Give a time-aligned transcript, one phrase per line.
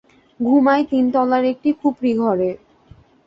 [0.39, 2.49] ঘুমাই তিনতলার একটি খুপরি ঘরে।